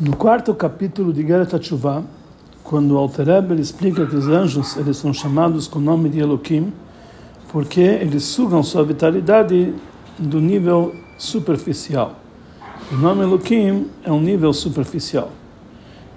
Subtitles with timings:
[0.00, 2.04] No quarto capítulo de Geret HaTshuvah,
[2.62, 6.20] quando o Alter Rebbe explica que os anjos eles são chamados com o nome de
[6.20, 6.72] Elohim,
[7.50, 9.74] porque eles sugam sua vitalidade
[10.16, 12.14] do nível superficial.
[12.92, 15.32] O nome Elohim é um nível superficial.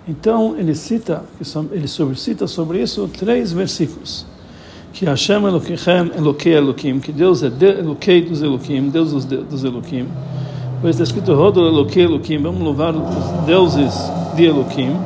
[0.08, 1.24] Então ele cita,
[1.72, 4.28] ele cita sobre isso três versículos.
[4.94, 5.76] Que Hashem Elohim,
[6.16, 10.08] Elokei Elohim, que Deus é de, Elokei dos Elohim, Deus dos, dos Elohim.
[10.82, 13.94] Pois está escrito Rodol Elokei Elohim, vamos louvar os deuses
[14.36, 14.98] de Elohim.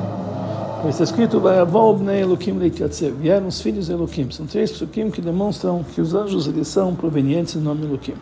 [0.82, 4.32] Pois está escrito Vayavol Bnei Elohim Leitiatzev, vieram os filhos de Elohim.
[4.32, 8.14] São três psukim que demonstram que os anjos eles são provenientes do nome Elohim.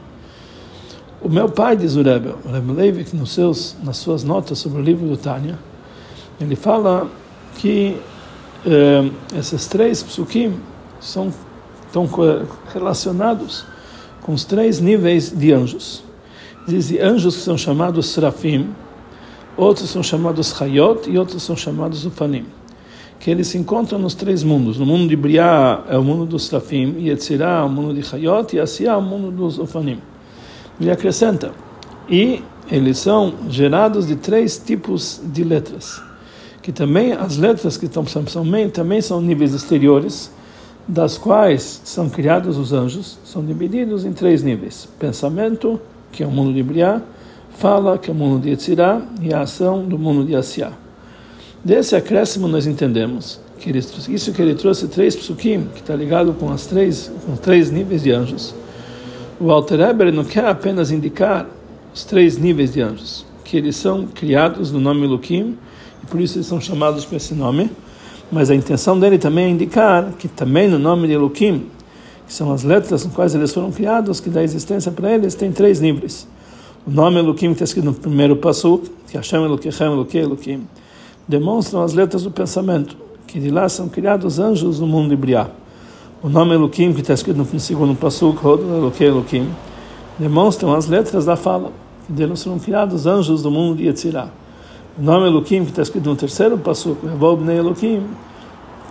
[1.21, 4.81] O meu pai, diz o Rebbe, o Rebbe Leivik, nos seus, nas suas notas sobre
[4.81, 5.59] o livro do Tânia,
[6.41, 7.07] ele fala
[7.59, 7.95] que
[8.65, 10.55] eh, esses três psukim
[10.99, 11.31] são
[11.85, 12.09] estão
[12.73, 13.63] relacionados
[14.23, 16.03] com os três níveis de anjos.
[16.67, 18.69] Dizem anjos que são chamados serafim,
[19.57, 22.45] outros são chamados hayot e outros são chamados ufanim.
[23.19, 24.79] Que eles se encontram nos três mundos.
[24.79, 28.15] No mundo de Briá é o mundo dos serafim, e Yetzirah é o mundo de
[28.15, 29.99] hayot e Asiá é o mundo dos ufanim.
[30.79, 31.51] Ele acrescenta,
[32.09, 36.01] e eles são gerados de três tipos de letras.
[36.61, 40.31] Que também as letras que estão também, também são níveis exteriores,
[40.87, 45.79] das quais são criados os anjos, são divididos em três níveis: pensamento,
[46.13, 47.01] que é o mundo de Briá,
[47.57, 50.71] fala, que é o mundo de Yetzirah, e a ação do mundo de Asiá.
[51.63, 56.33] Desse acréscimo nós entendemos que ele, isso que ele trouxe três psukim, que está ligado
[56.33, 58.53] com as três, com três níveis de anjos.
[59.39, 61.47] O Alter Eber não quer apenas indicar
[61.93, 65.57] os três níveis de anjos, que eles são criados no nome Lukim,
[66.03, 67.71] e por isso eles são chamados por esse nome,
[68.31, 71.67] mas a intenção dele também é indicar que também no nome de Lukim
[72.27, 75.51] que são as letras com quais eles foram criados, que dá existência para eles, tem
[75.51, 76.27] três níveis.
[76.85, 80.67] O nome Elohim que está escrito no primeiro passo, que Hashem Elohim, Elohim, Elohim,
[81.27, 85.49] demonstram as letras do pensamento, que de lá são criados anjos no mundo de Briá.
[86.21, 89.49] O nome Elohim que está escrito no segundo passo, Elohim, Elohim,
[90.19, 91.71] demonstram as letras da fala,
[92.05, 94.29] que deles foram criados anjos do mundo de Yetzirah.
[94.97, 98.03] O nome Elohim que está escrito no terceiro passo, Evob Elohim,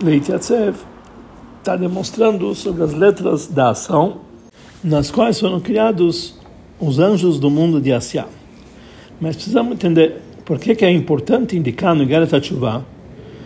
[0.01, 0.75] Leit Yatzev,
[1.63, 4.17] está demonstrando sobre as letras da ação,
[4.83, 6.37] nas quais foram criados
[6.77, 8.25] os anjos do mundo de Asiá.
[9.19, 12.29] Mas precisamos entender por que, que é importante indicar no Geret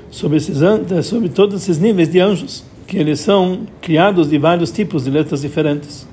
[0.09, 0.57] sobre, esses,
[1.05, 5.41] sobre todos esses níveis de anjos, que eles são criados de vários tipos de letras
[5.41, 6.07] diferentes.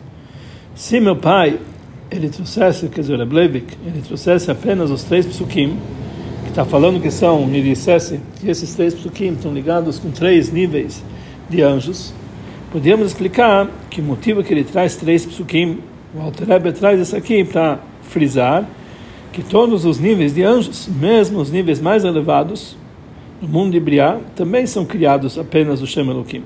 [0.75, 1.59] Se meu pai
[2.11, 5.79] ele trouxesse, quer dizer, Reblevik, ele trouxesse apenas os três psukim,
[6.43, 10.53] que está falando que são, me dissesse que esses três psukim estão ligados com três
[10.53, 11.03] níveis
[11.49, 12.13] de anjos,
[12.73, 15.79] podíamos explicar que o motivo que ele traz três psukim,
[16.15, 18.69] o Alter Rebbe traz isso aqui para frisar
[19.33, 22.77] que todos os níveis de anjos, mesmo os níveis mais elevados,
[23.43, 26.45] no mundo de Briá, também são criados apenas do Shem Elohim.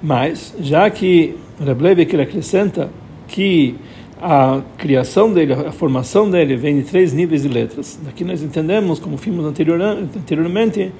[0.00, 2.88] Mas, já que Rebbe ele acrescenta
[3.26, 3.74] que
[4.20, 7.98] a criação dele, a formação dele vem de três níveis de letras.
[8.02, 10.92] Daqui nós entendemos, como vimos anteriormente,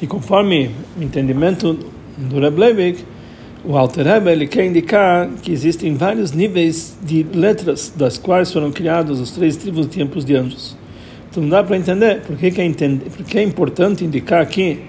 [0.00, 1.78] e conforme o entendimento
[2.16, 3.04] do Reb Leivik,
[3.64, 8.70] o Alter Rebbe ele quer indicar que existem vários níveis de letras das quais foram
[8.70, 10.76] criados os três tribos de tempos de anjos.
[11.30, 14.80] Então não dá para entender por que, que, é, entender, é importante indicar aqui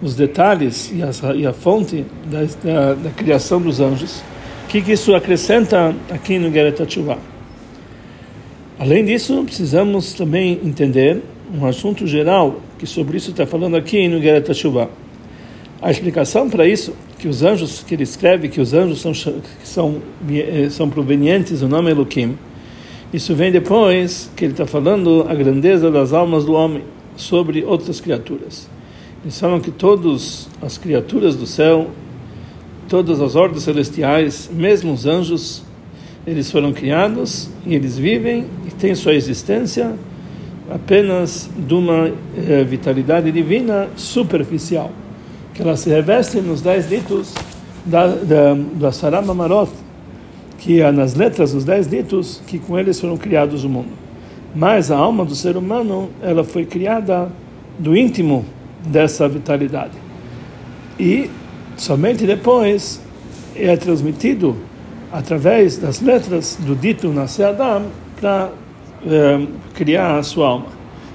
[0.00, 4.22] os detalhes e, as, e a fonte da, da, da, criação dos anjos.
[4.64, 6.76] O que, que isso acrescenta aqui no Geret
[8.78, 11.22] Além disso, precisamos também entender
[11.54, 14.50] um assunto geral que sobre isso está falando aqui no Geret
[15.86, 19.14] a explicação para isso, que os anjos, que ele escreve que os anjos são,
[19.62, 22.36] são, eh, são provenientes do nome Elohim,
[23.12, 26.82] isso vem depois que ele está falando a grandeza das almas do homem
[27.14, 28.68] sobre outras criaturas.
[29.22, 31.88] Eles falam que todas as criaturas do céu,
[32.88, 35.62] todas as ordens celestiais, mesmo os anjos,
[36.26, 39.94] eles foram criados e eles vivem e têm sua existência
[40.68, 44.90] apenas de uma eh, vitalidade divina superficial
[45.56, 47.32] que ela se reveste nos dez ditos
[47.84, 49.70] da, da, do Asaram Amarot,
[50.58, 53.88] que é nas letras dos dez ditos que com eles foram criados o mundo.
[54.54, 57.32] Mas a alma do ser humano, ela foi criada
[57.78, 58.44] do íntimo
[58.86, 59.94] dessa vitalidade.
[61.00, 61.30] E
[61.76, 63.00] somente depois
[63.54, 64.56] é transmitido
[65.10, 67.86] através das letras do dito Nasce Adam
[68.20, 68.50] para
[69.06, 70.66] é, criar a sua alma,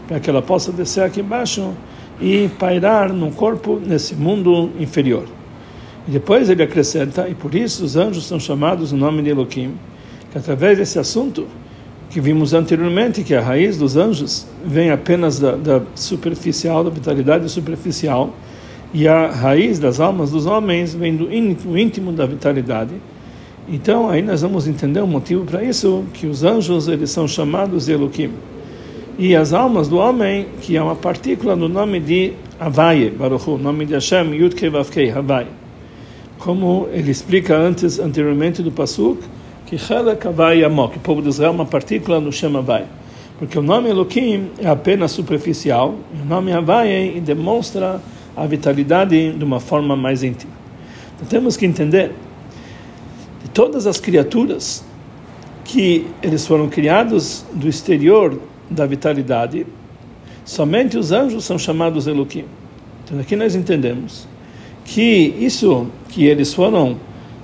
[0.07, 1.73] para que ela possa descer aqui embaixo
[2.21, 5.25] e pairar no corpo nesse mundo inferior.
[6.07, 9.73] E depois ele acrescenta, e por isso os anjos são chamados no nome de Elohim,
[10.31, 11.47] que através desse assunto
[12.09, 17.49] que vimos anteriormente, que a raiz dos anjos vem apenas da, da superficial, da vitalidade
[17.49, 18.33] superficial,
[18.93, 22.93] e a raiz das almas dos homens vem do íntimo, íntimo da vitalidade.
[23.69, 27.85] Então, aí nós vamos entender o motivo para isso, que os anjos eles são chamados
[27.85, 28.31] de Elohim.
[29.17, 33.57] E as almas do homem, que é uma partícula do nome de Havaye, Baruch Hu,
[33.57, 35.47] nome de Hashem, Yud Kei Havaye.
[36.39, 39.21] Como ele explica antes, anteriormente do Pasuk,
[39.65, 42.85] que Chelek Havaye Amok, o povo de Israel é uma partícula no Shem Havaye.
[43.37, 48.01] Porque o nome Elohim é apenas superficial, e o nome Havaye demonstra
[48.35, 50.53] a vitalidade de uma forma mais íntima.
[51.15, 52.11] Então temos que entender
[53.43, 54.83] de todas as criaturas
[55.65, 58.39] que eles foram criados do exterior
[58.71, 59.67] da vitalidade,
[60.43, 62.45] somente os anjos são chamados Elohim.
[63.03, 64.27] Então aqui nós entendemos
[64.85, 66.97] que isso que eles foram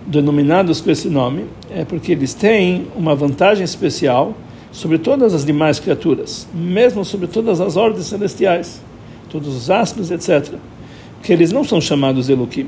[0.05, 4.33] denominados com esse nome é porque eles têm uma vantagem especial
[4.71, 8.81] sobre todas as demais criaturas, mesmo sobre todas as ordens celestiais,
[9.29, 10.57] todos os astros, etc
[11.21, 12.67] que eles não são chamados Elohim,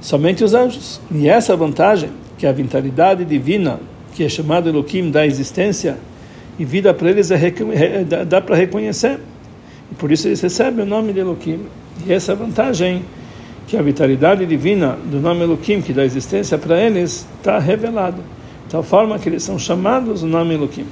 [0.00, 1.00] somente os anjos.
[1.10, 3.80] E essa vantagem, que é a vitalidade divina,
[4.14, 5.98] que é chamada Elohim, da existência
[6.58, 9.20] e vida para eles, é, é, dá, dá para reconhecer.
[9.90, 11.66] E por isso eles recebem o nome de Elohim.
[12.06, 13.04] E essa vantagem,
[13.66, 18.18] que é a vitalidade divina do nome Elohim, que dá existência para eles, está revelada.
[18.64, 20.86] De tal forma que eles são chamados o nome Elohim.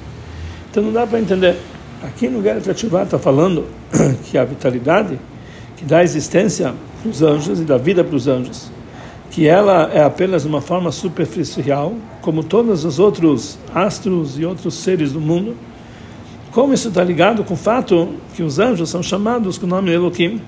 [0.71, 1.57] Então não dá para entender.
[2.03, 3.65] Aqui no Geret está falando
[4.31, 5.19] que a vitalidade
[5.77, 8.71] que dá existência para os anjos e dá vida para os anjos,
[9.31, 15.13] que ela é apenas uma forma superficial, como todos os outros astros e outros seres
[15.13, 15.57] do mundo.
[16.53, 19.93] Como isso está ligado com o fato que os anjos são chamados com o nome
[19.93, 20.41] Elohim?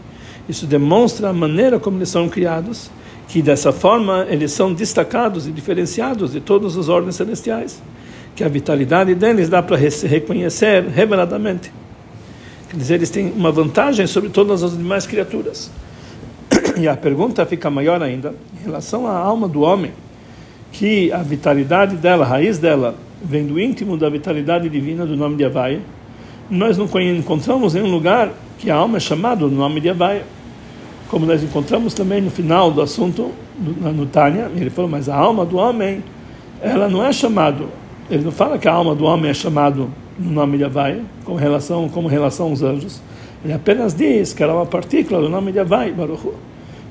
[0.48, 2.90] Isso demonstra a maneira como eles são criados,
[3.28, 7.82] que dessa forma eles são destacados e diferenciados de todas as ordens celestiais,
[8.36, 11.72] que a vitalidade deles dá para reconhecer reveladamente.
[12.70, 15.70] Quer dizer, eles têm uma vantagem sobre todas as demais criaturas.
[16.78, 19.92] E a pergunta fica maior ainda em relação à alma do homem,
[20.70, 25.36] que a vitalidade dela, a raiz dela, vem do íntimo da vitalidade divina do nome
[25.36, 25.80] de Havaia.
[26.50, 30.24] Nós não encontramos nenhum lugar que a alma é chamada do nome de Havaia.
[31.08, 35.16] Como nós encontramos também no final do assunto, no, no Tânia, ele falou, mas a
[35.16, 36.04] alma do homem,
[36.60, 37.68] ela não é chamado,
[38.10, 39.88] ele não fala que a alma do homem é chamado
[40.18, 43.00] no nome de Havai, com relação, como relação aos anjos.
[43.42, 46.28] Ele apenas diz que era uma partícula do nome de Havai, Baruch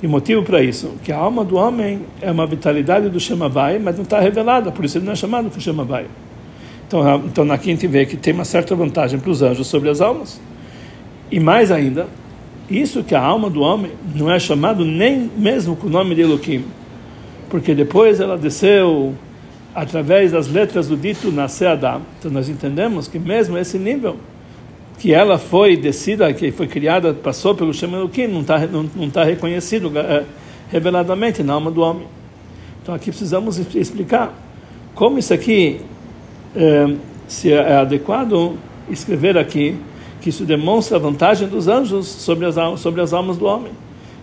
[0.05, 3.79] E motivo para isso, que a alma do homem é uma vitalidade do Shema Havai,
[3.79, 6.05] mas não está revelada, por isso ele não é chamado de Shema Havai.
[6.87, 9.89] Então, então aqui a gente vê que tem uma certa vantagem para os anjos sobre
[9.89, 10.39] as almas.
[11.31, 12.05] E mais ainda,
[12.69, 16.21] isso que a alma do homem não é chamado nem mesmo com o nome de
[16.21, 16.63] Elohim,
[17.49, 19.15] porque depois ela desceu
[19.73, 22.03] através das letras do dito nascer Adam.
[22.19, 24.17] Então nós entendemos que mesmo esse nível
[24.97, 29.09] que ela foi descida, que foi criada, passou pelo Shem Elohim, não está não, não
[29.09, 30.23] tá reconhecido é,
[30.71, 32.07] reveladamente na alma do homem.
[32.81, 34.33] Então aqui precisamos explicar
[34.93, 35.81] como isso aqui
[36.55, 36.95] é,
[37.27, 38.57] se é adequado
[38.89, 39.75] escrever aqui
[40.21, 43.71] que isso demonstra a vantagem dos anjos sobre as, sobre as almas do homem,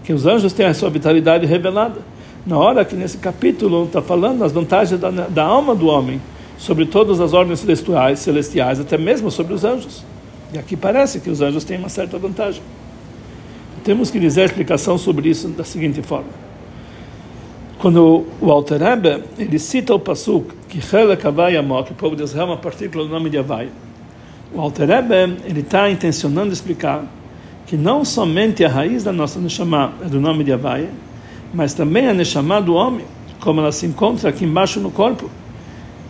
[0.02, 2.00] que os anjos têm a sua vitalidade revelada
[2.44, 6.20] na hora que nesse capítulo está falando das vantagens da, da, alma do homem
[6.58, 10.04] sobre todas as ordens celestiais, celestiais, até mesmo sobre os anjos.
[10.52, 12.62] E aqui parece que os anjos têm uma certa vantagem.
[13.82, 16.28] Temos que dizer a explicação sobre isso da seguinte forma.
[17.78, 22.22] Quando o Alter Rebbe, ele cita o Pasuk, que Chelek Havai Amok, o povo de
[22.22, 23.70] Israel é uma partícula do nome de Havai.
[24.54, 27.04] O Alter Rebbe, ele está intencionando explicar
[27.66, 30.88] que não somente a raiz da nossa Neshama é do nome de Havai,
[31.52, 33.04] mas também a Neshama do homem,
[33.40, 35.28] como ela se encontra aqui embaixo no corpo,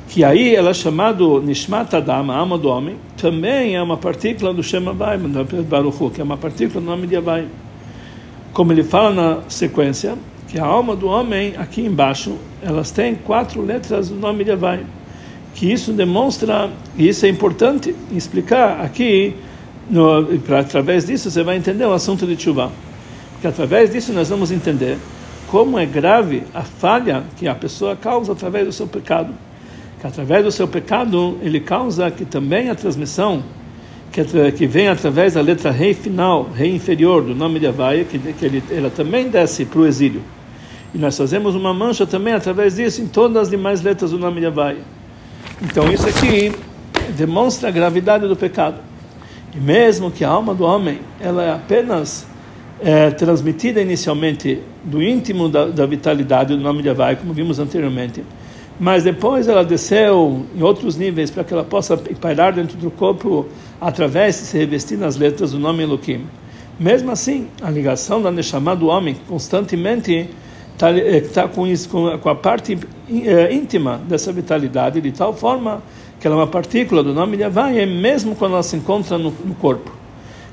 [0.09, 4.53] que aí ela é chamada Nishmat Adam, a alma do homem, também é uma partícula
[4.53, 5.19] do Shema Vai,
[6.15, 7.47] que é uma partícula do nome de Avai.
[8.53, 10.17] Como ele fala na sequência,
[10.49, 14.85] que a alma do homem, aqui embaixo, elas têm quatro letras do nome de Avai.
[15.55, 19.35] Que isso demonstra, e isso é importante explicar aqui,
[19.89, 22.71] no, pra, através disso você vai entender o assunto de Tshuva.
[23.33, 24.99] Porque através disso nós vamos entender
[25.49, 29.33] como é grave a falha que a pessoa causa através do seu pecado.
[30.03, 33.41] Que através do seu pecado ele causa que também a transmissão
[34.11, 38.19] que, que vem através da letra rei final, rei inferior do nome de Havaia, que,
[38.19, 40.21] que ele, ela também desce para o exílio.
[40.93, 44.41] E nós fazemos uma mancha também através disso em todas as demais letras do nome
[44.41, 44.81] de Havaia.
[45.63, 46.53] Então isso aqui
[47.17, 48.81] demonstra a gravidade do pecado.
[49.55, 52.27] E mesmo que a alma do homem ela é apenas
[52.81, 58.25] é, transmitida inicialmente do íntimo da, da, vitalidade do nome de Havai, como vimos anteriormente,
[58.79, 63.47] mas depois ela desceu em outros níveis para que ela possa pairar dentro do corpo
[63.81, 66.27] através de se revestir nas letras do nome Elohim.
[66.79, 70.31] Mesmo assim, a ligação da Neshama do homem constantemente
[70.73, 71.65] está eh, tá com,
[72.19, 72.79] com a parte
[73.11, 75.83] eh, íntima dessa vitalidade, de tal forma
[76.19, 79.33] que ela é uma partícula do nome de Havaia, mesmo quando ela se encontra no,
[79.45, 79.93] no corpo.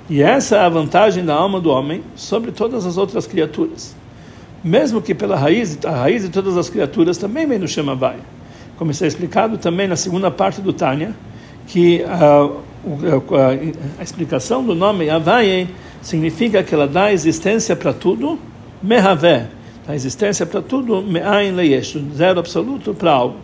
[0.09, 3.95] E essa é a vantagem da alma do homem sobre todas as outras criaturas.
[4.63, 8.19] Mesmo que pela raiz, a raiz de todas as criaturas também vem do Shema Havaia.
[8.77, 11.13] Como está explicado também na segunda parte do Tânia,
[11.67, 15.67] que a, a, a, explicação do nome Havaia
[16.01, 18.39] significa que ela dá existência para tudo,
[18.81, 19.47] Mehavé,
[19.87, 23.37] a existência para tudo, Me'ain Leyesh, zero absoluto para algo.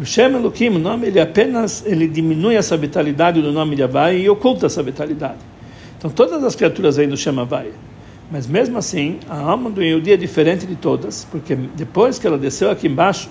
[0.00, 4.18] O Shem Elohim, o nome, ele apenas ele diminui essa vitalidade do nome de Havai
[4.18, 5.38] e oculta essa vitalidade.
[5.98, 7.70] Então todas as criaturas vêm do Shem Havai.
[8.32, 12.38] Mas mesmo assim, a alma do Yehudi é diferente de todas, porque depois que ela
[12.38, 13.28] desceu aqui embaixo,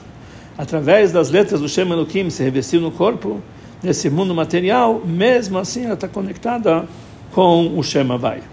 [0.55, 3.41] através das letras do Shem Elohim, se revestiu no corpo,
[3.81, 6.85] nesse mundo material, mesmo assim ela está conectada
[7.31, 8.43] com o Shem Havai.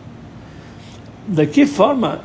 [1.27, 2.23] De que forma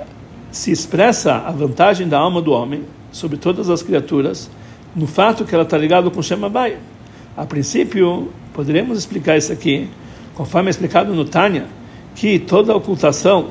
[0.49, 4.49] se expressa a vantagem da alma do homem sobre todas as criaturas
[4.95, 6.77] no fato que ela está ligada com Shema Baia.
[7.35, 9.89] A princípio, poderíamos explicar isso aqui,
[10.33, 11.65] conforme é explicado no Tânia,
[12.15, 13.49] que toda ocultação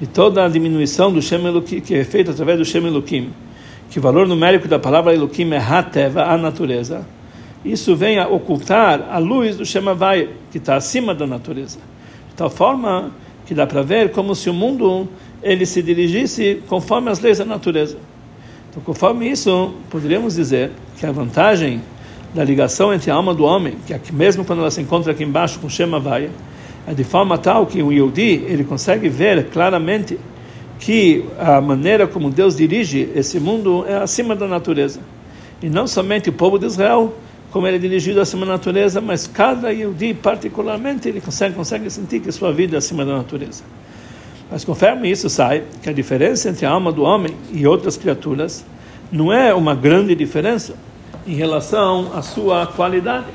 [0.00, 3.30] e toda a diminuição do Shem Elohim, que é feita através do Shem Elohim,
[3.90, 7.06] que o valor numérico da palavra Elohim é Hateva, a natureza,
[7.64, 11.78] isso vem a ocultar a luz do Shem Havai, que está acima da natureza.
[12.28, 13.12] De tal forma
[13.46, 15.08] que dá para ver como se o mundo
[15.42, 17.96] ele se dirigisse conforme as leis da natureza.
[18.70, 21.80] Então, conforme isso, poderíamos dizer que a vantagem
[22.34, 25.22] da ligação entre a alma do homem, que aqui, mesmo quando ela se encontra aqui
[25.22, 26.30] embaixo com Shema Vaya, é
[26.92, 30.18] de forma tal que o Yehudi ele consegue ver claramente
[30.78, 35.00] que a maneira como Deus dirige esse mundo é acima da natureza.
[35.62, 37.14] E não somente o povo de Israel,
[37.50, 42.20] como ele é dirigido acima da natureza, mas cada Yehudi particularmente ele consegue, consegue sentir
[42.20, 43.62] que sua vida é acima da natureza.
[44.50, 48.64] Mas conforme isso sai, que a diferença entre a alma do homem e outras criaturas
[49.10, 50.74] não é uma grande diferença
[51.26, 53.26] em relação à sua qualidade,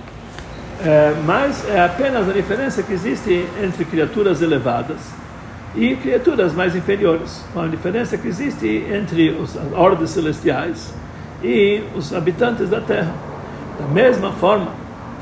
[0.86, 4.98] é, mas é apenas a diferença que existe entre criaturas elevadas
[5.76, 7.44] e criaturas mais inferiores.
[7.56, 10.94] A diferença que existe entre as ordens celestiais
[11.44, 13.14] e os habitantes da Terra.
[13.80, 14.72] Da mesma forma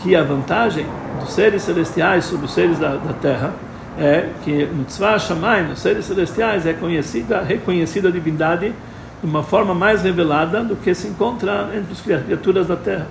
[0.02, 0.86] que a vantagem
[1.20, 3.54] dos seres celestiais sobre os seres da, da Terra
[4.00, 8.74] é que no Tzvah Shamayim, nos seres celestiais, é conhecida, reconhecida a divindade
[9.22, 13.08] de uma forma mais revelada do que se encontra entre as criaturas da terra.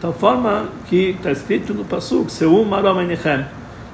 [0.00, 3.44] Tal forma que está escrito no Pasuk, Seu Maromenichem,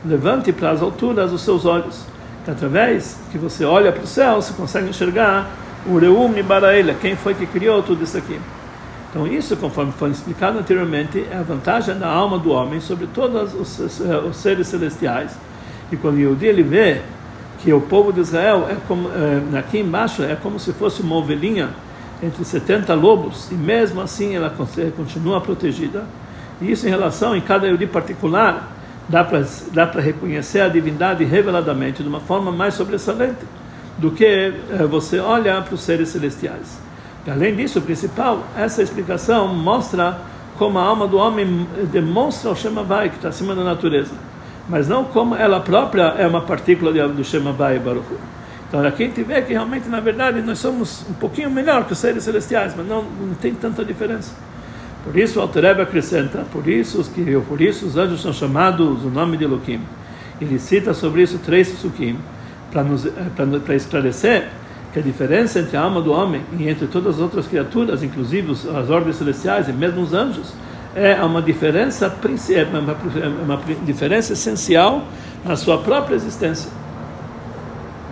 [0.04, 2.04] levante para as alturas os seus olhos,
[2.44, 5.50] que através que você olha para o céu, você consegue enxergar
[5.84, 8.38] o Reum Baraela, quem foi que criou tudo isso aqui.
[9.10, 13.52] Então isso, conforme foi explicado anteriormente, é a vantagem da alma do homem sobre todos
[13.54, 15.32] os, os seres celestiais,
[15.90, 17.00] e quando o Yehudi ele vê
[17.60, 21.16] que o povo de Israel é como é, aqui embaixo é como se fosse uma
[21.16, 21.70] ovelhinha
[22.22, 24.52] entre 70 lobos e mesmo assim ela
[24.96, 26.04] continua protegida.
[26.60, 28.72] E isso em relação em cada Yehudi particular
[29.08, 33.44] dá para dá para reconhecer a divindade reveladamente de uma forma mais sobressalente
[33.98, 34.52] do que é,
[34.88, 36.78] você olha para os seres celestiais.
[37.26, 40.18] E, além disso, o principal, essa explicação mostra
[40.58, 44.14] como a alma do homem demonstra o Shema Vai, que está acima da natureza
[44.68, 48.06] mas não como ela própria é uma partícula do Shema Vai Baruch
[48.68, 51.98] Então a gente vê que realmente, na verdade, nós somos um pouquinho melhor que os
[51.98, 54.34] seres celestiais, mas não, não tem tanta diferença.
[55.04, 59.08] Por isso o Altereb acrescenta, por isso, que, por isso os anjos são chamados o
[59.08, 59.80] nome de Elohim.
[60.40, 62.18] Ele cita sobre isso três sukim
[62.72, 64.48] para esclarecer
[64.92, 68.50] que a diferença entre a alma do homem e entre todas as outras criaturas, inclusive
[68.50, 70.52] as ordens celestiais e mesmo os anjos,
[70.94, 72.06] é uma diferença,
[72.50, 72.64] é
[73.44, 75.04] uma diferença essencial
[75.44, 76.70] na sua própria existência.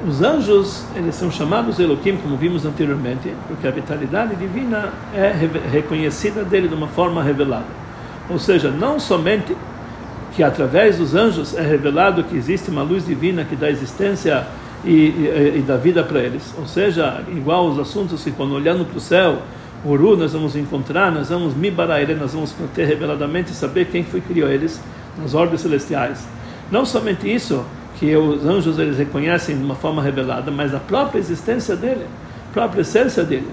[0.07, 5.33] Os anjos, eles são chamados Elohim, como vimos anteriormente, porque a vitalidade divina é
[5.73, 7.65] reconhecida dele de uma forma revelada.
[8.29, 9.57] Ou seja, não somente
[10.35, 14.47] que através dos anjos é revelado que existe uma luz divina que dá existência
[14.85, 16.55] e, e, e dá vida para eles.
[16.59, 19.39] Ou seja, igual os assuntos que quando olhando para o céu,
[19.85, 24.29] Uru, nós vamos encontrar, nós vamos Mibaraire, nós vamos ter reveladamente saber quem foi que
[24.29, 24.81] criou eles
[25.19, 26.27] nas ordens celestiais.
[26.71, 27.65] Não somente isso,
[27.99, 32.05] que os anjos eles reconhecem de uma forma revelada, mas a própria existência dele,
[32.51, 33.49] a própria essência dele.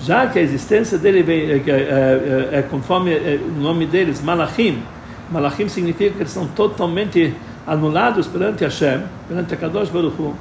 [0.00, 4.22] Já que a existência dele vem, é, é, é, é conforme é, o nome deles,
[4.22, 4.82] Malachim.
[5.30, 7.34] Malachim significa que eles são totalmente
[7.66, 10.34] anulados perante Hashem, perante a Kadosh Baruch Hu,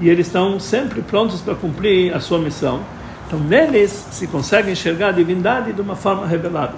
[0.00, 2.80] e eles estão sempre prontos para cumprir a sua missão
[3.26, 6.74] Então, neles se consegue enxergar a divindade de uma forma revelada.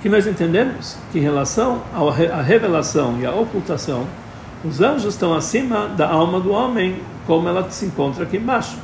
[0.00, 4.06] Que nós entendemos que em relação à revelação e à ocultação,
[4.64, 8.76] os anjos estão acima da alma do homem, como ela se encontra aqui embaixo.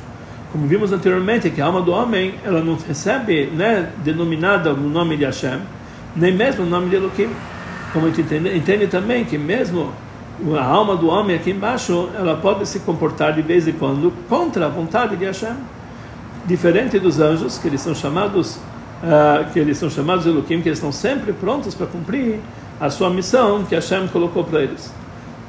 [0.51, 5.17] Como vimos anteriormente, que a alma do homem ela não recebe, né, denominada no nome
[5.17, 5.59] de Hashem,
[6.15, 7.29] nem mesmo no nome de Elohim.
[7.93, 9.91] Como a gente entende, entende também que mesmo
[10.57, 14.65] a alma do homem aqui embaixo, ela pode se comportar de vez em quando contra
[14.65, 15.55] a vontade de Hashem
[16.45, 20.79] diferente dos anjos, que eles são chamados, uh, que eles são chamados Elohim, que eles
[20.79, 22.39] estão sempre prontos para cumprir
[22.79, 24.91] a sua missão que Hashem colocou para eles.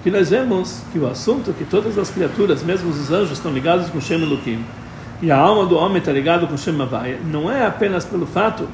[0.02, 3.88] Que nós vemos que o assunto que todas as criaturas, mesmo os anjos, estão ligados
[3.90, 4.64] com Shem Elohim,
[5.20, 8.68] e a alma do homem está ligada com Shem Havaya, não é apenas pelo fato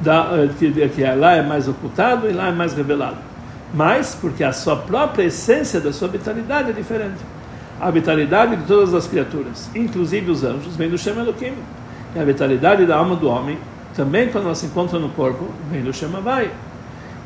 [0.00, 3.16] da, eh, que, que lá é mais ocultado e lá é mais revelado,
[3.72, 7.20] mas porque a sua própria essência da sua vitalidade é diferente
[7.80, 11.54] a vitalidade de todas as criaturas, inclusive os anjos, vem do Shem Elohim.
[12.14, 13.58] E a vitalidade da alma do homem,
[13.94, 16.50] também quando ela se encontra no corpo, vem do Shem Havai.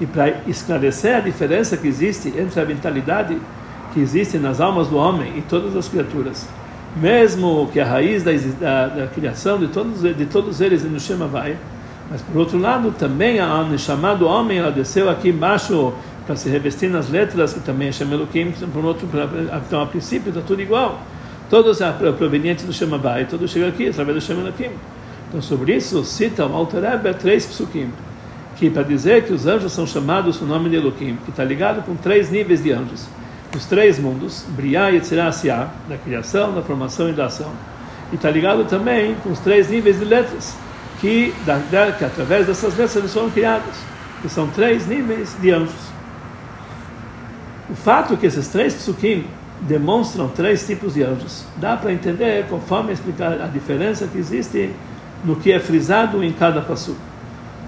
[0.00, 3.36] E para esclarecer a diferença que existe entre a vitalidade
[3.92, 6.46] que existe nas almas do homem e todas as criaturas,
[6.96, 11.00] mesmo que a raiz da, da, da criação de todos, de todos eles é no
[11.00, 11.56] Shem Havai,
[12.10, 15.92] mas por outro lado, também a Neshama do homem, ela desceu aqui embaixo
[16.26, 19.08] para se revestir nas letras, que também é Shem Elohim, por outro,
[19.66, 21.00] então a princípio está tudo igual.
[21.50, 24.70] Todos é provenientes do Shem Havai, todos chegam aqui através do Shem Elohim.
[25.28, 27.90] Então sobre isso cita o Alter Rebbe três psukim,
[28.58, 31.82] que para dizer que os anjos são chamados o nome de Elohim, que está ligado
[31.82, 33.06] com três níveis de anjos.
[33.56, 37.50] Os três mundos, Briah, Yetzirah, Asiah, da criação, da formação e da ação.
[38.12, 40.56] E está ligado também com os três níveis de letras,
[41.00, 43.76] que, da, que através dessas letras eles foram criados,
[44.20, 45.88] que são três níveis de anjos.
[47.70, 49.24] O fato que esses três psukim
[49.60, 54.70] demonstram três tipos de anjos, dá para entender conforme explicar a diferença que existe
[55.24, 56.96] no que é frisado em cada passo.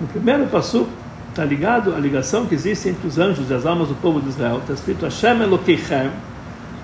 [0.01, 0.87] No primeiro passo
[1.29, 4.29] está ligado a ligação que existe entre os anjos e as almas do povo de
[4.29, 4.59] Israel.
[4.59, 6.11] Está escrito Hashem Elokeichem.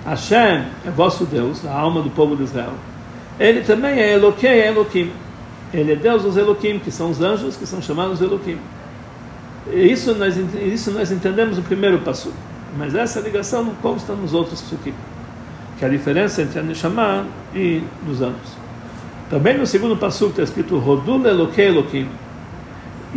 [0.05, 2.73] Hashem é vosso Deus, a alma do povo de Israel.
[3.39, 5.11] Ele também é Elokei, é Elokim.
[5.73, 8.57] Ele é Deus dos Elokim, que são os anjos que são chamados Elokim.
[9.71, 12.31] Isso nós, isso nós entendemos no primeiro passo.
[12.77, 14.93] Mas essa ligação não consta nos outros psukim,
[15.77, 18.55] que é a diferença entre a Neshama e os anjos.
[19.29, 22.07] Também no segundo passo está escrito Rodul Elokei Elokim.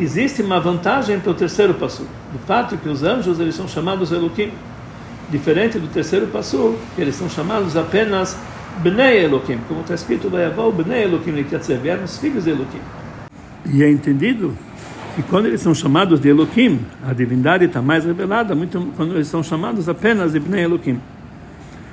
[0.01, 4.11] Existe uma vantagem para o terceiro passo, do fato que os anjos eles são chamados
[4.11, 4.51] Elokim,
[5.29, 8.35] diferente do terceiro passo, que eles são chamados apenas
[8.83, 11.33] Bnei Elokim, como está escrito Vayavau Bnei Elokim,
[11.83, 12.81] vieram os filhos de Elokim.
[13.67, 14.57] E é entendido
[15.19, 19.27] e quando eles são chamados de Elohim, a divindade está mais revelada, muito quando eles
[19.27, 20.99] são chamados apenas de Bnei Elohim.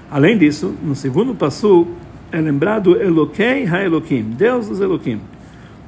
[0.09, 1.87] Além disso, no segundo passo
[2.31, 5.19] é lembrado Eloquei ha-Elohim, Deus dos Elohim.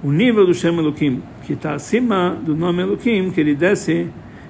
[0.01, 4.09] O nível do Shem Elohim, que está acima do nome Elohim, que ele desce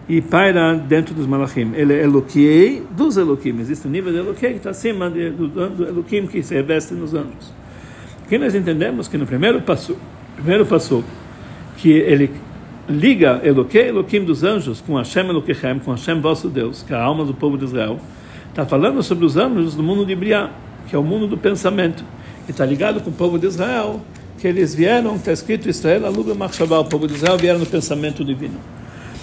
[0.09, 1.71] e paira dentro dos Malachim.
[1.75, 3.59] Ele é Eloquei dos Elohim.
[3.59, 6.95] Existe um nível de Eloquei que está acima de, do, do Elohim que se reveste
[6.95, 7.53] nos anjos.
[8.25, 9.97] Aqui nós entendemos que no primeiro passo,
[10.35, 11.03] primeiro passo,
[11.77, 12.31] que ele
[12.87, 17.03] liga Eloquei, Eloquim dos anjos com Hashem Eloquechem, com Hashem vosso Deus, que é a
[17.03, 17.99] alma do povo de Israel,
[18.49, 20.49] está falando sobre os anjos do mundo de Briá,
[20.87, 22.03] que é o mundo do pensamento,
[22.47, 24.01] e está ligado com o povo de Israel,
[24.39, 28.23] que eles vieram, está escrito Israel, Aluba Machshavá, o povo de Israel vieram no pensamento
[28.23, 28.57] divino.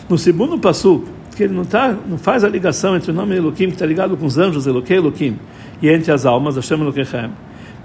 [0.08, 3.68] No segundo passo, que ele não, tá, não faz a ligação entre o nome Eloquim,
[3.68, 5.38] que está ligado com os anjos, Eloquei, Eloquim,
[5.80, 7.30] e entre as almas, Hashem Eloquechem,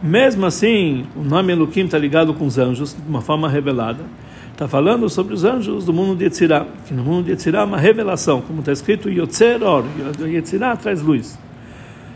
[0.04, 4.04] mesmo assim, o nome Eloquim está ligado com os anjos, de uma forma revelada,
[4.52, 7.66] está falando sobre os anjos do mundo de Yetzirah, que no mundo de Yetzirah é
[7.66, 9.84] uma revelação, como está escrito Yotzer Or,
[10.20, 11.38] Yetzirah traz luz.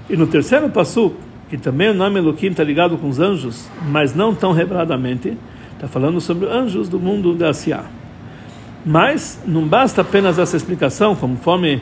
[0.10, 1.14] E no terceiro passo,
[1.50, 5.38] que também o nome Elohim está ligado com os anjos, mas não tão reveladamente,
[5.74, 7.84] está falando sobre anjos do mundo da Asiá.
[8.86, 11.82] Mas não basta apenas essa explicação, conforme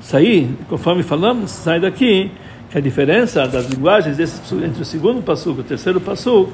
[0.00, 2.30] sair, conforme falamos, sai daqui,
[2.70, 6.48] que a diferença das linguagens desse, entre o segundo passo e o terceiro passo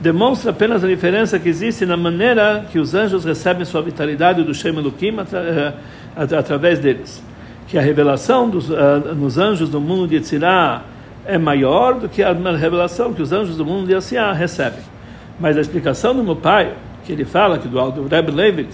[0.00, 4.54] demonstra apenas a diferença que existe na maneira que os anjos recebem sua vitalidade do
[4.54, 4.74] Shem
[5.18, 7.22] atra, eh, através deles.
[7.68, 10.82] Que a revelação dos, uh, nos anjos do mundo de Yetzirah
[11.24, 14.80] é maior do que a revelação que os anjos do mundo de Asiá recebem.
[15.38, 18.68] Mas a explicação do meu pai, que ele fala, que do, do Rebbe Levi,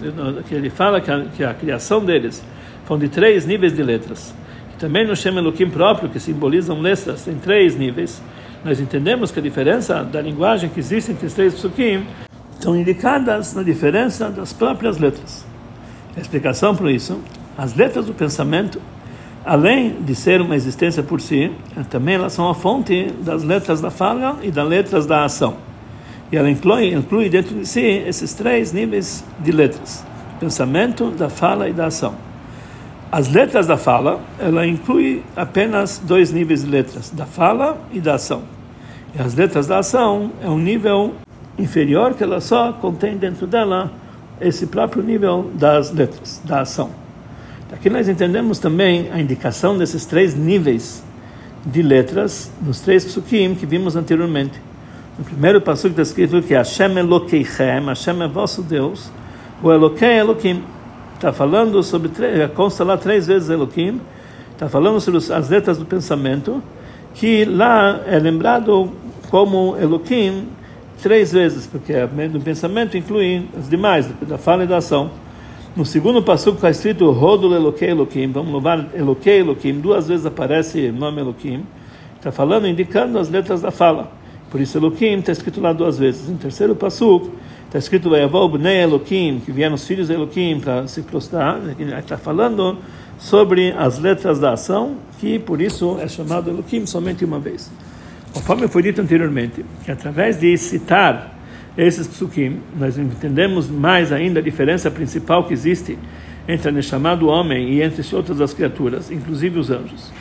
[0.48, 2.44] que ele fala que a, que a criação deles
[2.84, 4.34] foi de três níveis de letras.
[4.74, 8.22] E também no Shem Elohim próprio, que simbolizam letras, tem três níveis
[8.66, 12.04] nós entendemos que a diferença da linguagem que existe entre os três psukim
[12.52, 15.46] estão indicadas na diferença das próprias letras.
[16.16, 17.20] A explicação para isso,
[17.56, 18.82] as letras do pensamento,
[19.46, 21.52] além de ser uma existência por si,
[21.88, 25.54] também elas são a fonte das letras da fala e das letras da ação.
[26.32, 30.04] E ela inclui, inclui dentro de si esses três níveis de letras:
[30.40, 32.16] pensamento, da fala e da ação.
[33.12, 38.14] As letras da fala, ela inclui apenas dois níveis de letras, da fala e da
[38.16, 38.42] ação.
[39.14, 41.14] E as letras da ação é um nível
[41.56, 43.92] inferior que ela só contém dentro dela
[44.40, 47.05] esse próprio nível das letras, da ação.
[47.72, 51.02] Aqui nós entendemos também a indicação desses três níveis
[51.64, 54.60] de letras nos três psukim que vimos anteriormente.
[55.18, 59.10] No primeiro pasuk está escrito que Hashem Elokeichem, Hashem é vosso Deus,
[59.60, 60.62] o Elokei Elokim.
[61.14, 62.10] Está falando sobre,
[62.54, 64.00] consta lá três vezes Elokim,
[64.52, 66.62] está falando sobre as letras do pensamento,
[67.14, 68.92] que lá é lembrado
[69.28, 70.46] como Elokim
[71.02, 75.10] três vezes, porque o pensamento inclui as demais, da fala e da ação.
[75.76, 80.88] No segundo passo está escrito Rodul Eloquei Eloquim, vamos louvar Eloquei Eloquim, duas vezes aparece
[80.88, 81.66] o nome Eloquim,
[82.16, 84.10] está falando, indicando as letras da fala.
[84.50, 86.30] Por isso Eloquim está escrito lá duas vezes.
[86.30, 87.30] No terceiro passo
[87.66, 91.60] está escrito Vayavol Bnei Eloquim, que vieram os filhos de Eloquim para se prostrar,
[91.98, 92.78] está falando
[93.18, 97.70] sobre as letras da ação, que por isso é chamado Eloquim somente uma vez.
[98.32, 101.35] Conforme foi dito anteriormente, que através de citar
[101.76, 105.98] esses psukim, nós entendemos mais ainda a diferença principal que existe
[106.48, 110.12] entre a chamado homem e entre outras as criaturas, inclusive os anjos.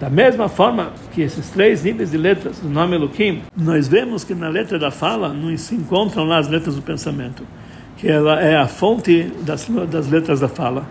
[0.00, 4.34] Da mesma forma que esses três níveis de letras do nome Elohim, nós vemos que
[4.34, 7.44] na letra da fala não se encontram lá as letras do pensamento,
[7.96, 10.86] que ela é a fonte das, das letras da fala.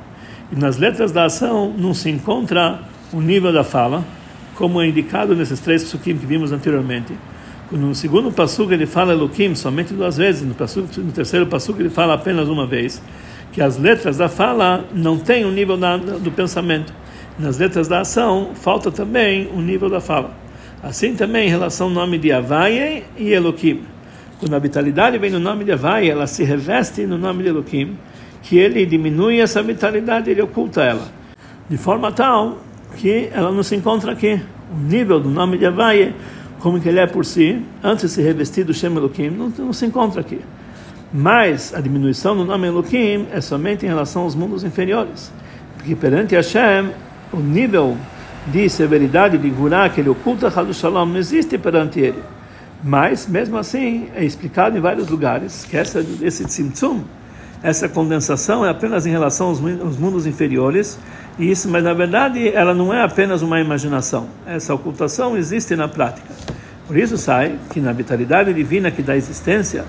[0.52, 2.80] E nas letras da ação não se encontra
[3.12, 4.04] o nível da fala,
[4.56, 7.14] como é indicado nesses três psukim que vimos anteriormente.
[7.72, 11.90] No segundo passuco ele fala Elohim somente duas vezes, no, passuco, no terceiro passuco ele
[11.90, 13.02] fala apenas uma vez,
[13.54, 16.94] que as letras da fala não têm o nível da, do pensamento.
[17.40, 20.36] Nas letras da ação falta também o nível da fala.
[20.84, 23.84] Assim também em relação ao nome de Havaye e Elohim.
[24.40, 27.98] Quando a vitalidade vem no nome de Havaye, ela se reveste no nome de Elohim,
[28.42, 31.08] que ele diminui essa vitalidade, ele oculta ela.
[31.70, 32.58] De forma tal
[32.98, 34.42] que ela não se encontra aqui.
[34.74, 36.14] O nível do nome de Havaye,
[36.62, 39.74] como que ele é por si, antes de se revestir do Shem Elohim, não, não
[39.74, 40.40] se encontra aqui.
[41.12, 45.32] Mas a diminuição do nome Elohim é somente em relação aos mundos inferiores.
[45.76, 46.92] Porque perante Hashem,
[47.34, 47.98] o nível
[48.48, 52.22] de severidade, de gurá, que ele oculta Halu Shalom, não existe perante ele.
[52.84, 57.02] Mas, mesmo assim, é explicado em vários lugares que essa, esse tzimtzum,
[57.64, 60.98] essa condensação é apenas em relação aos mundos inferiores,
[61.40, 64.28] isso, mas na verdade ela não é apenas uma imaginação.
[64.46, 66.34] Essa ocultação existe na prática.
[66.88, 69.86] Por isso sai que na vitalidade divina que dá existência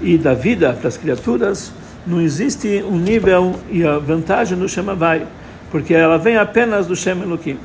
[0.00, 1.72] e da vida para as criaturas,
[2.06, 5.26] não existe um nível e a vantagem do Shema Vai,
[5.70, 7.58] porque ela vem apenas do Shema Elohim.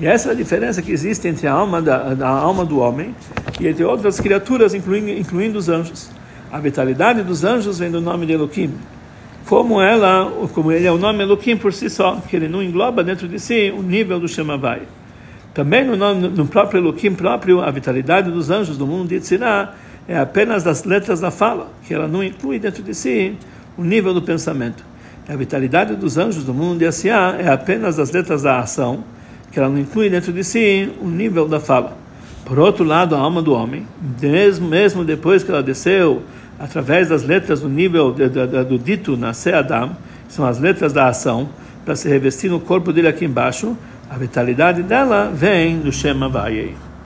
[0.00, 3.14] E essa é a diferença que existe entre a alma da, da alma do homem
[3.60, 6.10] e entre outras criaturas, incluindo, incluindo os anjos.
[6.50, 8.72] A vitalidade dos anjos vem do nome de Elohim
[9.46, 13.04] como ela, como ele é o nome Elohim por si só, que ele não engloba
[13.04, 14.82] dentro de si o nível do Shemavai.
[15.52, 19.74] Também no, nome, no próprio Elohim próprio, a vitalidade dos anjos do mundo de Tzirá
[20.08, 23.36] é apenas das letras da fala, que ela não inclui dentro de si
[23.76, 24.84] o nível do pensamento.
[25.28, 29.02] A vitalidade dos anjos do mundo de Asiá é apenas das letras da ação,
[29.50, 31.96] que ela não inclui dentro de si o nível da fala.
[32.44, 33.86] Por outro lado, a alma do homem,
[34.20, 36.22] mesmo, mesmo depois que ela desceu
[36.58, 39.96] através das letras do nível de, de, de, do dito nascer Adam,
[40.28, 41.48] são as letras da ação,
[41.84, 43.76] para se revestir no corpo dele aqui embaixo,
[44.08, 46.74] a vitalidade dela vem do Shema Vayei.